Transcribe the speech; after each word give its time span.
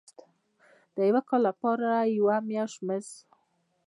د 0.95 0.97
یو 1.05 1.11
کال 1.19 1.23
کار 1.31 1.39
لپاره 1.47 1.89
یو 2.17 2.27
میاشت 2.49 2.77
مزد. 2.87 3.15